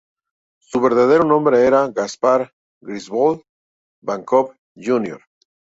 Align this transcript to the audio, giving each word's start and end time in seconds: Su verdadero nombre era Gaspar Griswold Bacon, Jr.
Su 0.63 0.81
verdadero 0.81 1.23
nombre 1.25 1.63
era 1.67 1.87
Gaspar 1.89 2.51
Griswold 2.81 3.43
Bacon, 4.01 4.47
Jr. 4.75 5.21